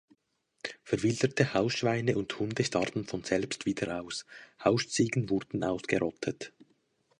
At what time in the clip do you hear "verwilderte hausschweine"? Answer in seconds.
0.81-2.17